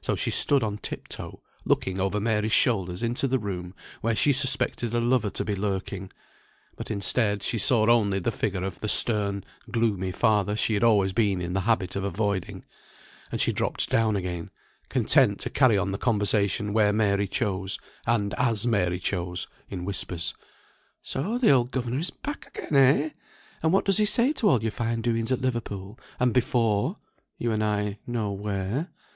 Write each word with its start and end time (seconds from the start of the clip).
So 0.00 0.14
she 0.14 0.30
stood 0.30 0.62
on 0.62 0.78
tip 0.78 1.08
toe, 1.08 1.40
looking 1.64 1.98
over 1.98 2.20
Mary's 2.20 2.52
shoulders 2.52 3.02
into 3.02 3.26
the 3.26 3.40
room 3.40 3.74
where 4.00 4.14
she 4.14 4.32
suspected 4.32 4.94
a 4.94 5.00
lover 5.00 5.28
to 5.30 5.44
be 5.44 5.56
lurking; 5.56 6.12
but 6.76 6.88
instead, 6.88 7.42
she 7.42 7.58
saw 7.58 7.84
only 7.88 8.20
the 8.20 8.30
figure 8.30 8.62
of 8.62 8.78
the 8.78 8.86
stern, 8.86 9.42
gloomy 9.68 10.12
father 10.12 10.54
she 10.54 10.74
had 10.74 10.84
always 10.84 11.12
been 11.12 11.40
in 11.40 11.52
the 11.52 11.62
habit 11.62 11.96
of 11.96 12.04
avoiding; 12.04 12.64
and 13.32 13.40
she 13.40 13.52
dropped 13.52 13.90
down 13.90 14.14
again, 14.14 14.50
content 14.88 15.40
to 15.40 15.50
carry 15.50 15.76
on 15.76 15.90
the 15.90 15.98
conversation 15.98 16.72
where 16.72 16.92
Mary 16.92 17.26
chose, 17.26 17.76
and 18.06 18.34
as 18.34 18.68
Mary 18.68 19.00
chose, 19.00 19.48
in 19.68 19.84
whispers. 19.84 20.32
"So 21.02 21.38
the 21.38 21.50
old 21.50 21.72
governor 21.72 21.98
is 21.98 22.10
back 22.10 22.56
again, 22.56 22.76
eh? 22.76 23.10
And 23.64 23.72
what 23.72 23.84
does 23.84 23.96
he 23.96 24.04
say 24.04 24.32
to 24.34 24.48
all 24.48 24.62
your 24.62 24.70
fine 24.70 25.00
doings 25.00 25.32
at 25.32 25.40
Liverpool, 25.40 25.98
and 26.20 26.32
before? 26.32 26.98
you 27.36 27.50
and 27.50 27.64
I 27.64 27.98
know 28.06 28.30
where. 28.30 28.92